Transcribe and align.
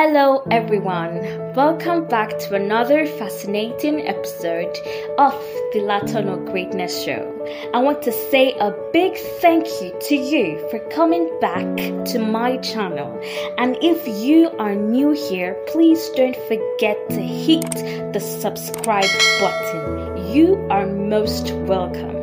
Hello, 0.00 0.44
everyone. 0.52 1.18
Welcome 1.54 2.06
back 2.06 2.38
to 2.38 2.54
another 2.54 3.04
fascinating 3.04 4.06
episode 4.06 4.78
of 5.18 5.32
the 5.72 5.80
Latono 5.80 6.48
Greatness 6.52 7.02
Show. 7.02 7.26
I 7.74 7.78
want 7.82 8.02
to 8.02 8.12
say 8.12 8.52
a 8.60 8.70
big 8.92 9.16
thank 9.40 9.66
you 9.82 9.92
to 10.02 10.14
you 10.14 10.64
for 10.70 10.78
coming 10.90 11.28
back 11.40 11.66
to 12.12 12.20
my 12.20 12.58
channel. 12.58 13.20
And 13.58 13.76
if 13.82 14.06
you 14.06 14.50
are 14.60 14.76
new 14.76 15.10
here, 15.10 15.54
please 15.66 16.08
don't 16.10 16.36
forget 16.46 16.96
to 17.10 17.20
hit 17.20 17.68
the 18.12 18.20
subscribe 18.20 19.10
button. 19.40 20.32
You 20.32 20.64
are 20.70 20.86
most 20.86 21.50
welcome. 21.66 22.17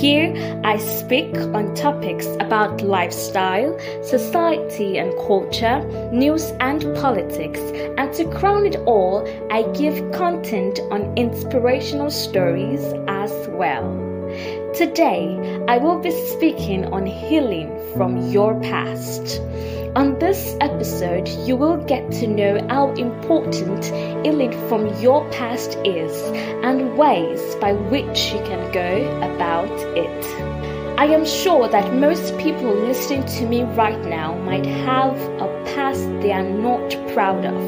Here, 0.00 0.32
I 0.64 0.78
speak 0.78 1.36
on 1.52 1.74
topics 1.74 2.26
about 2.40 2.80
lifestyle, 2.80 3.78
society 4.02 4.96
and 4.96 5.12
culture, 5.26 5.84
news 6.10 6.52
and 6.58 6.80
politics, 6.96 7.60
and 7.98 8.10
to 8.14 8.24
crown 8.30 8.64
it 8.64 8.76
all, 8.86 9.28
I 9.50 9.60
give 9.76 10.10
content 10.12 10.80
on 10.90 11.14
inspirational 11.18 12.10
stories 12.10 12.82
as 13.08 13.30
well. 13.48 13.84
Today, 14.72 15.36
I 15.68 15.76
will 15.76 15.98
be 15.98 16.12
speaking 16.28 16.86
on 16.94 17.04
healing 17.04 17.68
from 17.94 18.30
your 18.30 18.58
past. 18.60 19.42
On 19.96 20.16
this 20.20 20.56
episode, 20.60 21.26
you 21.26 21.56
will 21.56 21.76
get 21.76 22.12
to 22.12 22.28
know 22.28 22.64
how 22.68 22.92
important 22.92 23.86
healing 24.24 24.52
from 24.68 24.86
your 25.00 25.28
past 25.30 25.76
is 25.84 26.12
and 26.62 26.96
ways 26.96 27.56
by 27.56 27.72
which 27.72 28.32
you 28.32 28.38
can 28.44 28.70
go 28.70 29.10
about 29.18 29.68
it. 29.96 30.24
I 30.96 31.06
am 31.06 31.26
sure 31.26 31.66
that 31.66 31.92
most 31.92 32.38
people 32.38 32.72
listening 32.72 33.24
to 33.38 33.46
me 33.46 33.64
right 33.64 34.00
now 34.04 34.36
might 34.36 34.64
have 34.64 35.16
a 35.40 35.64
past 35.74 36.04
they 36.20 36.30
are 36.30 36.48
not 36.48 36.90
proud 37.12 37.44
of, 37.44 37.60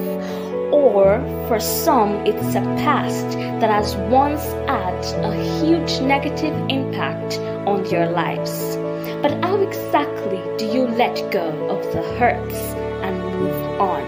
or 0.72 1.18
for 1.48 1.58
some, 1.58 2.24
it's 2.24 2.54
a 2.54 2.62
past 2.84 3.32
that 3.60 3.70
has 3.70 3.96
once 4.12 4.44
had 4.68 5.24
a 5.24 5.60
huge 5.60 6.00
negative 6.00 6.54
impact 6.68 7.38
on 7.66 7.82
their 7.82 8.08
lives. 8.08 8.78
But 9.22 9.42
how 9.44 9.56
exactly 9.60 10.40
do 10.58 10.66
you 10.66 10.86
let 10.86 11.30
go 11.30 11.48
of 11.68 11.82
the 11.92 12.02
hurts 12.18 12.58
and 13.04 13.18
move 13.18 13.80
on? 13.80 14.02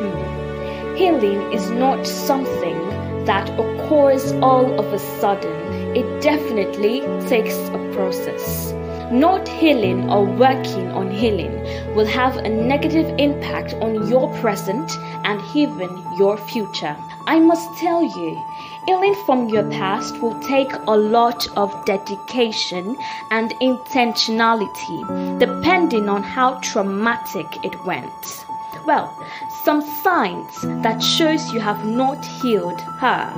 Hmm. 0.00 0.96
Healing 0.96 1.52
is 1.52 1.70
not 1.70 2.06
something 2.06 2.78
that 3.24 3.48
occurs 3.50 4.32
all 4.34 4.78
of 4.78 4.92
a 4.92 4.98
sudden. 5.20 5.96
It 5.96 6.22
definitely 6.22 7.00
takes 7.28 7.56
a 7.56 7.90
process. 7.94 8.72
Not 9.12 9.46
healing 9.46 10.10
or 10.10 10.24
working 10.24 10.90
on 10.90 11.10
healing 11.10 11.52
will 11.94 12.06
have 12.06 12.36
a 12.36 12.48
negative 12.48 13.14
impact 13.18 13.74
on 13.74 14.08
your 14.08 14.32
present 14.40 14.90
and 15.24 15.40
even 15.54 15.90
your 16.18 16.36
future. 16.38 16.96
I 17.26 17.38
must 17.38 17.78
tell 17.78 18.02
you, 18.02 18.42
Healing 18.84 19.14
from 19.26 19.48
your 19.48 19.62
past 19.70 20.20
will 20.20 20.36
take 20.40 20.72
a 20.88 20.96
lot 20.96 21.46
of 21.56 21.84
dedication 21.84 22.96
and 23.30 23.52
intentionality, 23.60 25.38
depending 25.38 26.08
on 26.08 26.24
how 26.24 26.54
traumatic 26.54 27.46
it 27.62 27.84
went. 27.84 28.44
Well, 28.84 29.14
some 29.62 29.82
signs 30.02 30.62
that 30.82 31.00
shows 31.00 31.52
you 31.52 31.60
have 31.60 31.86
not 31.86 32.24
healed 32.42 32.80
her. 32.98 33.30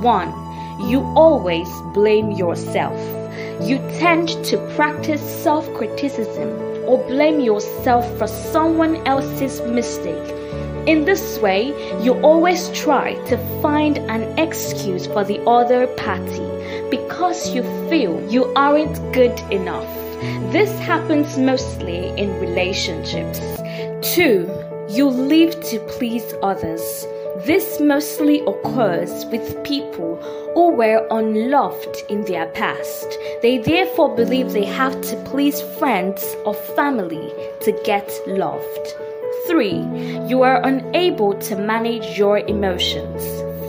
1. 0.00 0.88
You 0.88 1.02
always 1.14 1.70
blame 1.94 2.32
yourself. 2.32 3.19
You 3.62 3.78
tend 3.98 4.28
to 4.46 4.56
practice 4.74 5.22
self-criticism 5.42 6.84
or 6.86 6.98
blame 7.06 7.40
yourself 7.40 8.06
for 8.18 8.26
someone 8.26 8.96
else's 9.06 9.60
mistake 9.62 10.40
in 10.86 11.04
this 11.04 11.38
way, 11.38 11.74
you 12.02 12.14
always 12.22 12.70
try 12.70 13.14
to 13.26 13.36
find 13.60 13.98
an 13.98 14.38
excuse 14.38 15.06
for 15.06 15.24
the 15.24 15.38
other 15.46 15.86
party 15.86 16.48
because 16.90 17.54
you 17.54 17.62
feel 17.90 18.20
you 18.30 18.52
aren't 18.56 18.96
good 19.12 19.38
enough. 19.52 19.86
This 20.52 20.70
happens 20.80 21.36
mostly 21.36 22.08
in 22.18 22.40
relationships. 22.40 23.40
2. 24.14 24.50
You 24.88 25.08
live 25.08 25.62
to 25.64 25.80
please 25.80 26.34
others. 26.42 27.06
This 27.44 27.78
mostly 27.78 28.40
occurs 28.40 29.26
with 29.26 29.62
people 29.62 30.16
who 30.54 30.72
were 30.72 31.06
unloved 31.10 32.04
in 32.08 32.24
their 32.24 32.46
past. 32.46 33.18
They 33.42 33.58
therefore 33.58 34.14
believe 34.14 34.52
they 34.52 34.64
have 34.64 35.00
to 35.02 35.16
please 35.24 35.60
friends 35.78 36.24
or 36.44 36.54
family 36.54 37.32
to 37.62 37.72
get 37.84 38.10
loved. 38.26 38.94
3. 39.46 40.26
You 40.26 40.42
are 40.42 40.62
unable 40.62 41.34
to 41.34 41.56
manage 41.56 42.18
your 42.18 42.38
emotions. 42.38 43.22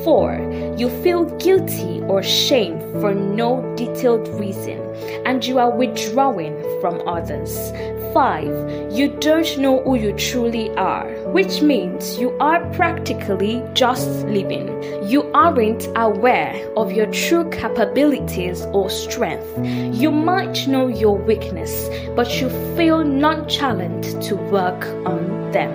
4. 0.04 0.76
You 0.78 0.90
feel 1.04 1.26
guilty 1.38 2.02
or 2.02 2.24
shame 2.24 2.80
for 3.00 3.14
no 3.14 3.62
detailed 3.76 4.28
reason 4.40 4.80
and 5.26 5.46
you 5.46 5.60
are 5.60 5.70
withdrawing 5.70 6.56
from 6.82 7.08
others. 7.08 7.72
5. 8.14 8.92
You 8.92 9.16
don't 9.20 9.58
know 9.58 9.82
who 9.84 9.96
you 9.96 10.14
truly 10.14 10.70
are, 10.72 11.08
which 11.32 11.62
means 11.62 12.18
you 12.18 12.36
are 12.40 12.60
practically 12.72 13.64
just 13.74 14.10
living. 14.28 14.68
You 15.08 15.32
aren't 15.34 15.88
aware 15.96 16.70
of 16.76 16.92
your 16.92 17.08
true 17.08 17.50
capabilities 17.50 18.64
or 18.74 18.90
strength. 18.90 19.48
You 19.66 20.12
might 20.12 20.68
know 20.68 20.88
your 20.88 21.18
weakness, 21.18 21.90
but 22.16 22.42
you 22.42 22.50
feel 22.76 23.04
nonchalant 23.04 24.22
to 24.24 24.36
work 24.36 24.86
on 25.06 25.52
them. 25.52 25.72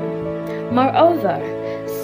Moreover, 0.75 1.41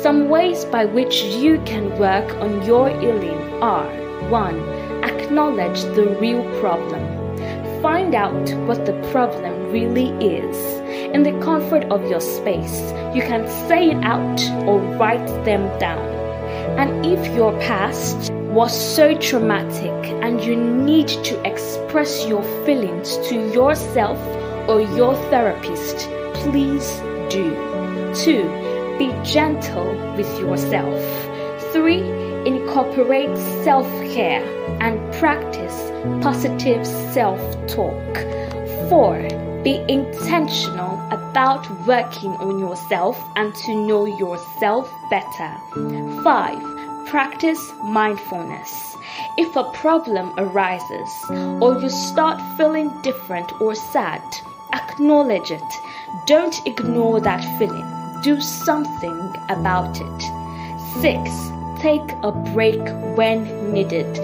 some 0.02 0.28
ways 0.28 0.64
by 0.64 0.86
which 0.86 1.22
you 1.22 1.60
can 1.66 1.96
work 1.98 2.28
on 2.36 2.64
your 2.64 2.88
healing 2.88 3.62
are 3.62 3.86
1. 4.30 5.04
Acknowledge 5.04 5.82
the 5.94 6.16
real 6.20 6.42
problem. 6.60 7.02
Find 7.82 8.14
out 8.14 8.50
what 8.66 8.86
the 8.86 8.94
problem 9.10 9.70
really 9.70 10.08
is. 10.24 10.81
In 11.12 11.25
the 11.25 11.39
comfort 11.41 11.84
of 11.91 12.09
your 12.09 12.21
space, 12.21 12.81
you 13.15 13.21
can 13.21 13.47
say 13.69 13.91
it 13.91 14.03
out 14.03 14.41
or 14.67 14.81
write 14.97 15.27
them 15.45 15.69
down. 15.78 16.09
And 16.78 17.05
if 17.05 17.37
your 17.37 17.53
past 17.61 18.33
was 18.33 18.73
so 18.73 19.15
traumatic 19.19 19.93
and 20.23 20.43
you 20.43 20.56
need 20.56 21.09
to 21.09 21.39
express 21.47 22.27
your 22.27 22.43
feelings 22.65 23.19
to 23.28 23.34
yourself 23.53 24.19
or 24.67 24.81
your 24.81 25.15
therapist, 25.28 26.09
please 26.33 26.89
do. 27.29 27.53
2. 28.15 28.97
Be 28.99 29.12
gentle 29.23 29.93
with 30.17 30.29
yourself. 30.41 31.03
3. 31.73 32.47
Incorporate 32.47 33.37
self 33.65 33.87
care 34.15 34.43
and 34.81 34.99
practice 35.15 35.91
positive 36.23 36.87
self 36.87 37.41
talk. 37.67 38.17
4. 38.89 39.62
Be 39.62 39.84
intentional 39.89 40.91
about 41.12 41.71
working 41.87 42.33
on 42.39 42.59
yourself 42.59 43.23
and 43.37 43.55
to 43.55 43.75
know 43.87 44.05
yourself 44.06 44.91
better. 45.11 45.50
5. 46.25 47.06
Practice 47.06 47.73
mindfulness. 47.84 48.97
If 49.39 49.55
a 49.55 49.71
problem 49.73 50.33
arises 50.37 51.11
or 51.61 51.78
you 51.81 51.89
start 51.89 52.41
feeling 52.56 52.91
different 53.03 53.53
or 53.61 53.75
sad, 53.75 54.23
acknowledge 54.73 55.50
it. 55.50 55.73
Don't 56.27 56.67
ignore 56.67 57.21
that 57.21 57.44
feeling 57.59 58.03
do 58.23 58.41
something 58.41 59.34
about 59.49 60.00
it. 60.00 60.23
6. 61.00 61.83
Take 61.83 62.12
a 62.23 62.31
break 62.55 62.81
when 63.17 63.73
needed. 63.73 64.17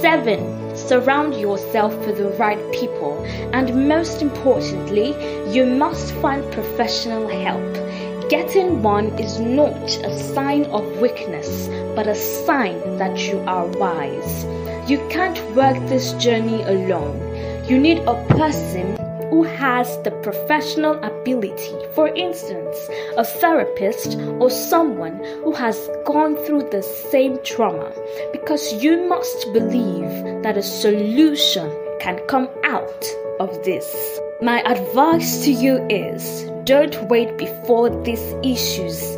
7. 0.00 0.59
Surround 0.90 1.36
yourself 1.36 1.96
with 2.04 2.18
the 2.18 2.30
right 2.30 2.58
people. 2.72 3.24
And 3.52 3.86
most 3.86 4.22
importantly, 4.22 5.14
you 5.48 5.64
must 5.64 6.12
find 6.14 6.42
professional 6.50 7.28
help. 7.28 8.28
Getting 8.28 8.82
one 8.82 9.16
is 9.16 9.38
not 9.38 9.72
a 10.04 10.18
sign 10.18 10.64
of 10.64 11.00
weakness, 11.00 11.68
but 11.94 12.08
a 12.08 12.16
sign 12.16 12.98
that 12.98 13.16
you 13.28 13.38
are 13.46 13.66
wise. 13.66 14.44
You 14.90 14.98
can't 15.10 15.40
work 15.54 15.76
this 15.86 16.12
journey 16.14 16.64
alone. 16.64 17.20
You 17.68 17.78
need 17.78 17.98
a 17.98 18.26
person 18.26 18.99
who 19.40 19.46
has 19.46 19.88
the 20.02 20.10
professional 20.22 21.02
ability, 21.02 21.74
for 21.94 22.08
instance, 22.08 22.76
a 23.16 23.24
therapist 23.24 24.18
or 24.38 24.50
someone 24.50 25.16
who 25.42 25.52
has 25.54 25.88
gone 26.04 26.36
through 26.44 26.68
the 26.68 26.82
same 26.82 27.42
trauma, 27.42 27.90
because 28.32 28.74
you 28.84 29.08
must 29.08 29.50
believe 29.54 30.42
that 30.42 30.58
a 30.58 30.62
solution 30.62 31.72
can 32.00 32.18
come 32.28 32.50
out 32.64 33.06
of 33.40 33.48
this. 33.64 34.20
My 34.42 34.60
advice 34.64 35.42
to 35.44 35.52
you 35.52 35.86
is 35.88 36.44
don't 36.64 37.08
wait 37.08 37.38
before 37.38 37.88
these 38.04 38.34
issues 38.42 39.16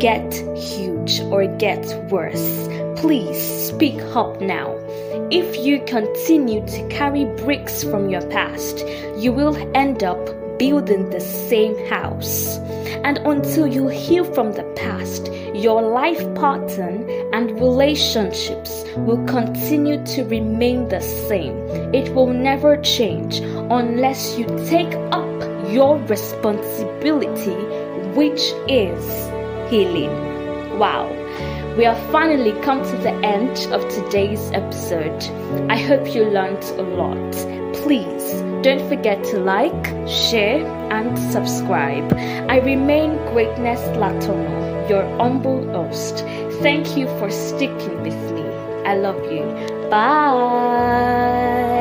get 0.00 0.34
huge 0.58 1.20
or 1.30 1.46
get 1.58 1.86
worse. 2.10 2.66
Please 2.96 3.68
speak 3.68 4.00
up 4.16 4.40
now. 4.40 4.79
If 5.32 5.64
you 5.64 5.80
continue 5.84 6.66
to 6.66 6.88
carry 6.88 7.24
bricks 7.24 7.84
from 7.84 8.08
your 8.08 8.26
past, 8.30 8.84
you 9.16 9.32
will 9.32 9.56
end 9.76 10.02
up 10.02 10.18
building 10.58 11.08
the 11.10 11.20
same 11.20 11.78
house. 11.86 12.58
And 13.04 13.18
until 13.18 13.68
you 13.68 13.86
heal 13.86 14.24
from 14.24 14.50
the 14.54 14.64
past, 14.74 15.32
your 15.54 15.82
life 15.82 16.18
pattern 16.34 17.08
and 17.32 17.52
relationships 17.60 18.84
will 18.96 19.24
continue 19.26 20.04
to 20.06 20.24
remain 20.24 20.88
the 20.88 21.00
same. 21.00 21.56
It 21.94 22.12
will 22.12 22.32
never 22.32 22.76
change 22.78 23.38
unless 23.38 24.36
you 24.36 24.46
take 24.66 24.92
up 25.12 25.70
your 25.70 25.98
responsibility, 26.06 27.54
which 28.16 28.50
is 28.66 29.00
healing. 29.70 30.10
Wow. 30.76 31.19
We 31.76 31.84
have 31.84 31.98
finally 32.10 32.52
come 32.62 32.82
to 32.82 32.96
the 32.98 33.12
end 33.24 33.56
of 33.72 33.88
today's 33.88 34.50
episode. 34.52 35.22
I 35.70 35.76
hope 35.78 36.14
you 36.14 36.24
learned 36.24 36.64
a 36.78 36.82
lot. 36.82 37.32
Please 37.82 38.42
don't 38.62 38.86
forget 38.88 39.22
to 39.24 39.38
like, 39.38 39.86
share, 40.08 40.66
and 40.92 41.16
subscribe. 41.32 42.12
I 42.50 42.58
remain 42.58 43.16
Greatness 43.32 43.80
Latono, 43.96 44.88
your 44.88 45.04
humble 45.16 45.64
host. 45.72 46.18
Thank 46.60 46.96
you 46.96 47.06
for 47.18 47.30
sticking 47.30 48.02
with 48.02 48.32
me. 48.32 48.42
I 48.84 48.96
love 48.96 49.22
you. 49.32 49.44
Bye. 49.88 51.79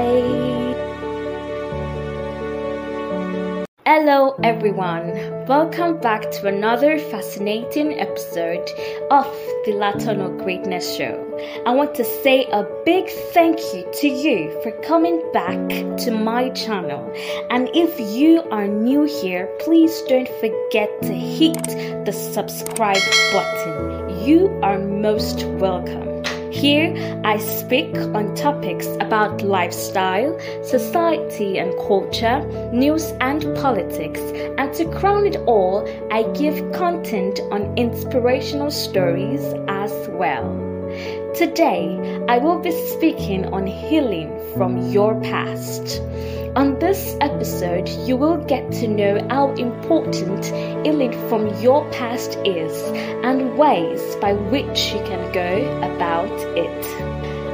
Hello, 3.91 4.36
everyone. 4.44 5.07
Welcome 5.47 6.00
back 6.00 6.30
to 6.30 6.45
another 6.45 7.00
fascinating 7.00 8.00
episode 8.00 8.69
of 9.09 9.25
the 9.65 9.71
Latono 9.71 10.38
Greatness 10.38 10.95
Show. 10.95 11.18
I 11.65 11.71
want 11.71 11.95
to 11.95 12.06
say 12.06 12.45
a 12.51 12.68
big 12.86 13.09
thank 13.33 13.57
you 13.74 13.89
to 13.91 14.07
you 14.07 14.51
for 14.62 14.69
coming 14.83 15.27
back 15.33 15.57
to 16.03 16.12
my 16.12 16.50
channel. 16.50 17.12
And 17.50 17.68
if 17.74 18.00
you 18.00 18.44
are 18.51 18.68
new 18.68 19.06
here, 19.06 19.47
please 19.59 20.03
don't 20.03 20.30
forget 20.39 21.01
to 21.01 21.13
hit 21.15 22.06
the 22.06 22.13
subscribe 22.13 23.01
button. 23.33 24.24
You 24.24 24.50
are 24.62 24.77
most 24.77 25.45
welcome. 25.45 26.19
Here, 26.51 27.21
I 27.23 27.37
speak 27.37 27.95
on 27.95 28.33
topics 28.33 28.87
about 28.99 29.43
lifestyle, 29.43 30.37
society 30.63 31.59
and 31.59 31.71
culture, 31.87 32.41
news 32.73 33.13
and 33.21 33.43
politics, 33.55 34.19
and 34.57 34.73
to 34.73 34.85
crown 34.91 35.27
it 35.27 35.35
all, 35.45 35.87
I 36.11 36.23
give 36.33 36.71
content 36.71 37.39
on 37.51 37.77
inspirational 37.77 38.71
stories 38.71 39.43
as 39.67 39.91
well. 40.09 40.69
Today, 41.35 42.19
I 42.27 42.39
will 42.39 42.59
be 42.59 42.71
speaking 42.71 43.45
on 43.53 43.67
healing 43.67 44.31
from 44.55 44.89
your 44.89 45.21
past. 45.21 46.01
On 46.55 46.79
this 46.79 47.15
episode, 47.21 47.87
you 48.07 48.17
will 48.17 48.37
get 48.37 48.71
to 48.73 48.87
know 48.87 49.25
how 49.29 49.53
important 49.53 50.45
healing 50.83 51.11
from 51.29 51.47
your 51.61 51.87
past 51.91 52.39
is 52.43 52.73
and 53.23 53.55
ways 53.55 54.15
by 54.15 54.33
which 54.33 54.91
you 54.91 54.99
can 55.03 55.31
go 55.31 55.77
about 55.93 56.31
it. 56.57 56.85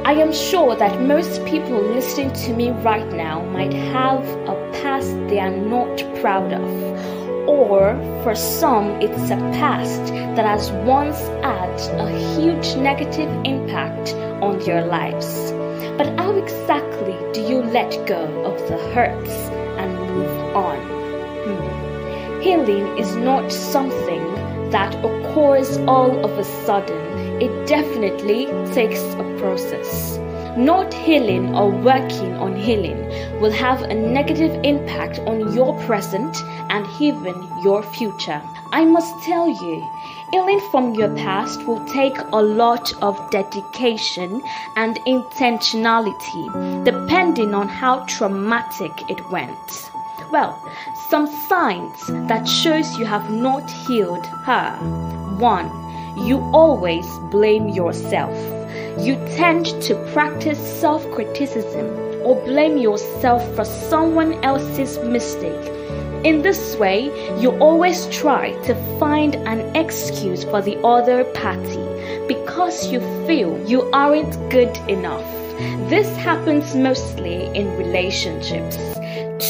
I 0.06 0.14
am 0.14 0.32
sure 0.32 0.74
that 0.76 1.02
most 1.02 1.44
people 1.44 1.78
listening 1.78 2.32
to 2.44 2.54
me 2.54 2.70
right 2.70 3.06
now 3.12 3.42
might 3.42 3.74
have 3.74 4.24
a 4.48 4.70
past 4.80 5.12
they 5.28 5.40
are 5.40 5.50
not 5.50 5.98
proud 6.20 6.54
of, 6.54 7.48
or 7.48 7.94
for 8.22 8.34
some, 8.34 9.02
it's 9.02 9.30
a 9.30 9.36
past 9.60 10.06
that 10.36 10.46
has 10.46 10.70
once 10.86 11.20
had 11.42 11.78
a 12.00 12.10
huge 12.34 12.76
negative 12.76 13.30
impact 13.44 14.14
on 14.42 14.58
their 14.60 14.86
lives. 14.86 15.55
But 15.96 16.18
how 16.18 16.32
exactly 16.32 17.16
do 17.32 17.40
you 17.40 17.62
let 17.62 18.06
go 18.06 18.22
of 18.44 18.58
the 18.68 18.78
hurts 18.94 19.36
and 19.80 19.92
move 20.14 20.56
on? 20.56 20.78
Hmm. 21.44 22.40
Healing 22.42 22.98
is 22.98 23.16
not 23.16 23.50
something 23.50 24.24
that 24.70 24.94
occurs 25.04 25.78
all 25.86 26.24
of 26.24 26.38
a 26.38 26.44
sudden. 26.44 26.98
It 27.40 27.66
definitely 27.66 28.46
takes 28.72 29.02
a 29.14 29.36
process. 29.38 30.18
Not 30.56 30.94
healing 30.94 31.54
or 31.54 31.70
working 31.70 32.32
on 32.36 32.56
healing 32.56 32.98
will 33.40 33.52
have 33.52 33.82
a 33.82 33.94
negative 33.94 34.58
impact 34.64 35.18
on 35.20 35.54
your 35.54 35.78
present 35.84 36.34
and 36.70 36.86
even 36.98 37.34
your 37.62 37.82
future. 37.82 38.40
I 38.72 38.84
must 38.84 39.22
tell 39.22 39.48
you, 39.48 39.86
Healing 40.32 40.60
from 40.72 40.94
your 40.94 41.14
past 41.14 41.64
will 41.66 41.84
take 41.86 42.18
a 42.32 42.42
lot 42.42 42.92
of 43.00 43.30
dedication 43.30 44.42
and 44.74 44.96
intentionality, 45.06 46.84
depending 46.84 47.54
on 47.54 47.68
how 47.68 48.04
traumatic 48.06 48.90
it 49.08 49.30
went. 49.30 49.90
Well, 50.32 50.60
some 51.08 51.28
signs 51.28 52.06
that 52.28 52.48
shows 52.48 52.98
you 52.98 53.04
have 53.04 53.30
not 53.30 53.70
healed 53.70 54.26
her. 54.26 54.72
1. 55.38 56.26
You 56.26 56.40
always 56.52 57.06
blame 57.30 57.68
yourself. 57.68 58.36
You 58.98 59.14
tend 59.36 59.66
to 59.82 59.94
practice 60.12 60.58
self-criticism 60.80 61.86
or 62.24 62.34
blame 62.44 62.78
yourself 62.78 63.54
for 63.54 63.64
someone 63.64 64.32
else's 64.42 64.98
mistake 65.04 65.75
in 66.24 66.42
this 66.42 66.76
way, 66.76 67.04
you 67.40 67.50
always 67.58 68.06
try 68.06 68.52
to 68.62 68.74
find 68.98 69.34
an 69.34 69.74
excuse 69.76 70.44
for 70.44 70.62
the 70.62 70.78
other 70.84 71.24
party 71.32 71.86
because 72.26 72.88
you 72.90 73.00
feel 73.26 73.58
you 73.66 73.82
aren't 73.92 74.34
good 74.50 74.76
enough. 74.88 75.24
This 75.88 76.14
happens 76.16 76.74
mostly 76.74 77.46
in 77.56 77.76
relationships. 77.76 78.76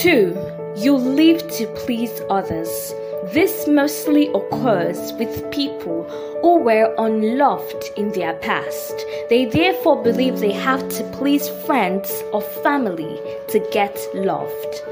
2. 0.03 0.37
You 0.77 0.97
live 0.97 1.49
to 1.53 1.67
please 1.85 2.21
others. 2.31 2.93
This 3.33 3.67
mostly 3.67 4.29
occurs 4.29 5.13
with 5.15 5.51
people 5.51 6.05
who 6.43 6.59
were 6.59 6.95
unloved 6.99 7.91
in 7.97 8.13
their 8.13 8.35
past. 8.35 9.05
They 9.29 9.47
therefore 9.47 10.03
believe 10.03 10.39
they 10.39 10.53
have 10.53 10.89
to 10.91 11.05
please 11.11 11.49
friends 11.67 12.23
or 12.33 12.41
family 12.41 13.19
to 13.49 13.59
get 13.73 13.99
loved. 14.15 14.83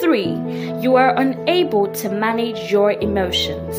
3. 0.00 0.80
You 0.80 0.96
are 0.96 1.14
unable 1.16 1.86
to 1.92 2.08
manage 2.08 2.70
your 2.70 2.92
emotions. 2.92 3.76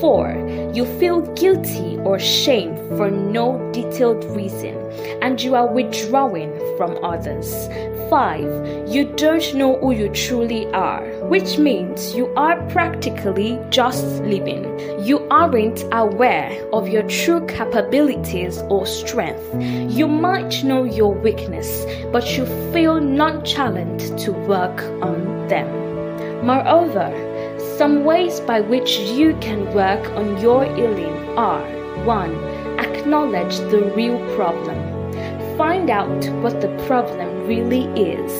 4. 0.00 0.72
You 0.74 0.84
feel 0.98 1.22
guilty 1.34 1.96
or 1.98 2.18
shame 2.18 2.76
for 2.96 3.10
no 3.10 3.70
detailed 3.72 4.24
reason 4.36 4.76
and 5.22 5.40
you 5.40 5.54
are 5.54 5.66
withdrawing 5.66 6.52
from 6.76 7.02
others. 7.02 7.68
5. 8.10 8.88
You 8.88 9.12
don't 9.16 9.54
know 9.54 9.78
who 9.78 9.92
you 9.92 10.08
truly 10.10 10.66
are, 10.72 11.02
which 11.24 11.58
means 11.58 12.14
you 12.14 12.32
are 12.36 12.60
practically 12.68 13.58
just 13.70 14.04
living. 14.22 14.64
You 15.04 15.26
aren't 15.28 15.84
aware 15.92 16.64
of 16.72 16.88
your 16.88 17.02
true 17.08 17.44
capabilities 17.46 18.58
or 18.68 18.86
strength. 18.86 19.42
You 19.60 20.06
might 20.06 20.62
know 20.62 20.84
your 20.84 21.12
weakness, 21.12 21.84
but 22.12 22.36
you 22.36 22.46
feel 22.72 23.00
nonchalant 23.00 24.16
to 24.20 24.32
work 24.32 24.82
on 25.02 25.35
them. 25.48 26.44
Moreover, 26.44 27.10
some 27.76 28.04
ways 28.04 28.40
by 28.40 28.60
which 28.60 28.98
you 28.98 29.36
can 29.40 29.72
work 29.74 30.08
on 30.12 30.40
your 30.40 30.64
healing 30.64 31.38
are 31.38 31.60
1. 32.04 32.34
Acknowledge 32.78 33.58
the 33.70 33.92
real 33.94 34.18
problem. 34.36 34.78
Find 35.56 35.90
out 35.90 36.24
what 36.42 36.60
the 36.60 36.68
problem 36.86 37.46
really 37.46 37.84
is. 38.00 38.32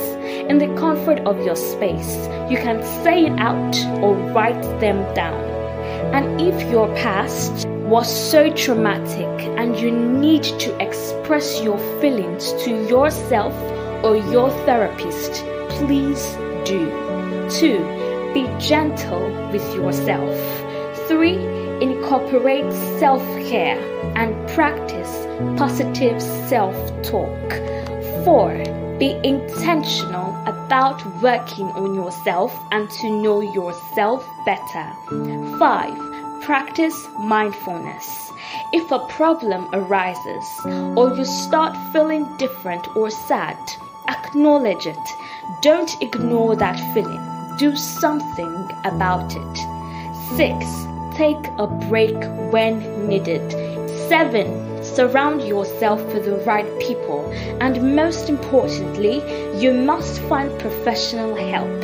In 0.51 0.59
the 0.59 0.75
comfort 0.79 1.21
of 1.21 1.45
your 1.45 1.57
space, 1.57 2.17
you 2.51 2.59
can 2.59 2.83
say 3.03 3.27
it 3.27 3.39
out 3.41 3.77
or 4.03 4.15
write 4.33 4.63
them 4.81 5.03
down. 5.15 5.43
And 6.15 6.41
if 6.41 6.71
your 6.71 6.89
past 6.97 7.67
was 7.69 8.09
so 8.09 8.51
traumatic 8.53 9.43
and 9.59 9.77
you 9.77 9.91
need 9.91 10.45
to 10.45 10.77
express 10.83 11.61
your 11.63 11.79
feelings 12.01 12.53
to 12.65 12.71
yourself 12.89 13.55
or 14.05 14.17
your 14.17 14.51
therapist, 14.65 15.45
please 15.71 16.37
do. 16.67 17.49
2. 17.51 18.33
Be 18.35 18.49
gentle 18.59 19.31
with 19.53 19.75
yourself. 19.75 20.37
3 21.09 21.57
incorporate 21.81 22.73
self 22.99 23.23
care 23.49 23.79
and 24.17 24.35
practice 24.51 25.27
positive 25.57 26.21
self 26.21 26.77
talk. 27.03 27.53
4. 28.25 28.97
Be 28.99 29.11
intentional 29.23 30.35
about 30.47 31.05
working 31.23 31.67
on 31.67 31.95
yourself 31.95 32.59
and 32.73 32.91
to 32.91 33.11
know 33.11 33.41
yourself 33.41 34.27
better. 34.45 34.93
5. 35.59 36.43
Practice 36.43 37.09
mindfulness. 37.19 38.33
If 38.73 38.91
a 38.91 39.07
problem 39.11 39.69
arises 39.73 40.47
or 40.97 41.15
you 41.17 41.25
start 41.25 41.77
feeling 41.93 42.25
different 42.39 42.89
or 42.97 43.11
sad, 43.11 43.59
acknowledge 44.09 44.87
it. 44.87 45.09
Don't 45.63 46.03
ignore 46.03 46.57
that 46.57 46.79
feeling. 46.93 47.23
Do 47.59 47.77
something 47.77 48.71
about 48.85 49.35
it. 49.35 49.57
6 50.37 50.87
Take 51.17 51.47
a 51.57 51.67
break 51.89 52.17
when 52.53 53.09
needed. 53.09 53.51
7. 54.09 54.85
Surround 54.85 55.43
yourself 55.43 56.05
with 56.13 56.27
the 56.27 56.37
right 56.45 56.69
people. 56.79 57.31
And 57.61 57.97
most 57.97 58.29
importantly, 58.29 59.23
you 59.59 59.73
must 59.73 60.21
find 60.23 60.51
professional 60.61 61.35
help. 61.35 61.81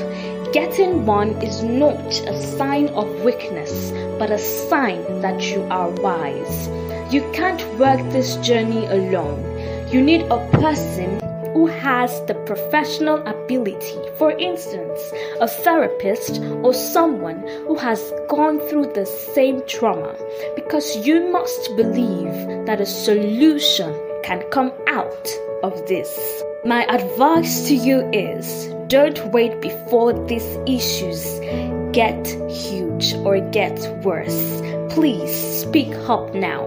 Getting 0.52 1.06
one 1.06 1.30
is 1.40 1.62
not 1.62 1.96
a 2.28 2.42
sign 2.58 2.88
of 2.88 3.24
weakness, 3.24 3.90
but 4.18 4.30
a 4.30 4.38
sign 4.38 5.22
that 5.22 5.40
you 5.50 5.62
are 5.70 5.88
wise. 5.88 6.68
You 7.10 7.22
can't 7.32 7.64
work 7.78 8.00
this 8.10 8.36
journey 8.36 8.84
alone. 8.84 9.40
You 9.88 10.02
need 10.02 10.22
a 10.22 10.46
person 10.50 11.21
who 11.52 11.66
has 11.66 12.10
the 12.26 12.34
professional 12.46 13.18
ability, 13.26 13.98
for 14.16 14.30
instance, 14.32 15.00
a 15.40 15.48
therapist 15.48 16.40
or 16.62 16.72
someone 16.72 17.46
who 17.66 17.76
has 17.76 18.12
gone 18.28 18.58
through 18.68 18.92
the 18.94 19.06
same 19.06 19.62
trauma, 19.66 20.14
because 20.54 20.96
you 21.06 21.30
must 21.32 21.76
believe 21.76 22.66
that 22.66 22.80
a 22.80 22.86
solution 22.86 23.92
can 24.22 24.42
come 24.50 24.72
out 24.86 25.28
of 25.62 25.74
this. 25.88 26.42
My 26.64 26.84
advice 26.86 27.66
to 27.68 27.74
you 27.74 28.08
is 28.12 28.72
don't 28.86 29.32
wait 29.32 29.60
before 29.60 30.12
these 30.26 30.58
issues 30.66 31.40
get 31.92 32.26
huge 32.50 33.14
or 33.24 33.38
get 33.50 33.78
worse. 34.02 34.60
Please 34.90 35.62
speak 35.62 35.92
up 36.08 36.34
now. 36.34 36.66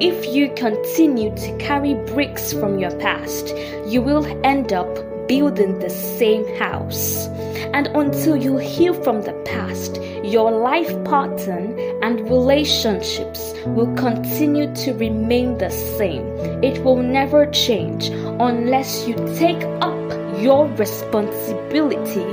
If 0.00 0.32
you 0.32 0.48
continue 0.54 1.34
to 1.34 1.56
carry 1.58 1.94
bricks 1.94 2.52
from 2.52 2.78
your 2.78 2.92
past, 3.00 3.52
you 3.84 4.00
will 4.00 4.24
end 4.46 4.72
up 4.72 4.86
building 5.26 5.80
the 5.80 5.90
same 5.90 6.46
house. 6.56 7.26
And 7.74 7.88
until 7.88 8.36
you 8.36 8.58
heal 8.58 8.94
from 8.94 9.22
the 9.22 9.32
past, 9.44 10.00
your 10.22 10.52
life 10.52 10.92
pattern 11.02 11.76
and 12.00 12.20
relationships 12.30 13.52
will 13.66 13.92
continue 13.96 14.72
to 14.76 14.92
remain 14.92 15.58
the 15.58 15.70
same. 15.70 16.24
It 16.62 16.84
will 16.84 17.02
never 17.02 17.46
change 17.46 18.08
unless 18.38 19.08
you 19.08 19.16
take 19.34 19.64
up 19.80 19.98
your 20.40 20.68
responsibility, 20.76 22.30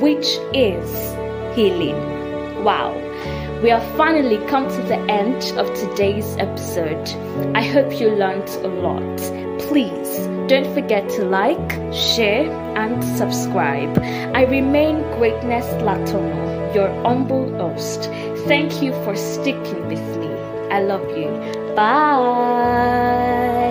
which 0.00 0.36
is 0.52 0.90
healing. 1.54 2.64
Wow. 2.64 3.03
We 3.64 3.70
have 3.70 3.96
finally 3.96 4.36
come 4.46 4.68
to 4.68 4.82
the 4.82 4.98
end 5.10 5.42
of 5.56 5.72
today's 5.72 6.36
episode. 6.36 7.08
I 7.56 7.62
hope 7.62 7.98
you 7.98 8.10
learned 8.10 8.50
a 8.62 8.68
lot. 8.68 9.16
Please 9.58 10.18
don't 10.48 10.70
forget 10.74 11.08
to 11.16 11.24
like, 11.24 11.72
share, 11.90 12.44
and 12.76 13.02
subscribe. 13.16 13.98
I 14.36 14.44
remain 14.44 15.00
Greatness 15.16 15.64
Latono, 15.82 16.74
your 16.74 16.90
humble 17.04 17.56
host. 17.56 18.10
Thank 18.46 18.82
you 18.82 18.92
for 19.02 19.16
sticking 19.16 19.88
with 19.88 20.18
me. 20.18 20.28
I 20.70 20.82
love 20.82 21.08
you. 21.16 21.30
Bye. 21.74 23.63